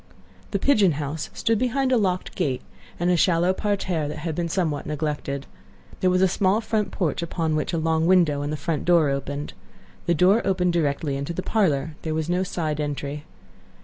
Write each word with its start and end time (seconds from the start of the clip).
The 0.49 0.57
"pigeon 0.57 0.93
house" 0.93 1.29
stood 1.31 1.59
behind 1.59 1.91
a 1.91 1.95
locked 1.95 2.33
gate, 2.33 2.63
and 2.99 3.11
a 3.11 3.15
shallow 3.15 3.53
parterre 3.53 4.07
that 4.07 4.17
had 4.17 4.33
been 4.33 4.49
somewhat 4.49 4.87
neglected. 4.87 5.45
There 5.99 6.09
was 6.09 6.23
a 6.23 6.27
small 6.27 6.59
front 6.59 6.89
porch, 6.89 7.21
upon 7.21 7.55
which 7.55 7.71
a 7.71 7.77
long 7.77 8.07
window 8.07 8.41
and 8.41 8.51
the 8.51 8.57
front 8.57 8.83
door 8.83 9.11
opened. 9.11 9.53
The 10.07 10.15
door 10.15 10.41
opened 10.43 10.73
directly 10.73 11.17
into 11.17 11.33
the 11.33 11.43
parlor; 11.43 11.97
there 12.01 12.15
was 12.15 12.29
no 12.31 12.41
side 12.41 12.79
entry. 12.81 13.25